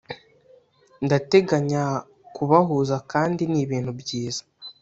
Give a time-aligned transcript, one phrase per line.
[1.05, 1.83] ndateganya
[2.35, 4.43] kubahuza kandi ni ibintu byiza